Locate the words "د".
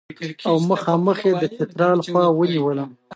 1.41-1.43